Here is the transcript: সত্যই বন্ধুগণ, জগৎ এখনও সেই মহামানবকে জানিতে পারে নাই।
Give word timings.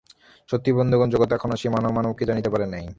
সত্যই 0.49 0.73
বন্ধুগণ, 0.73 1.07
জগৎ 1.09 1.29
এখনও 1.31 1.55
সেই 1.55 1.71
মহামানবকে 1.71 2.23
জানিতে 2.25 2.49
পারে 2.49 2.65
নাই। 2.65 2.85